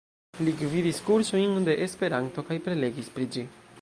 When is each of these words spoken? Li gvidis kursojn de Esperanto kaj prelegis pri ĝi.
Li 0.45 0.53
gvidis 0.61 1.01
kursojn 1.09 1.53
de 1.67 1.75
Esperanto 1.87 2.47
kaj 2.49 2.59
prelegis 2.69 3.13
pri 3.19 3.29
ĝi. 3.37 3.45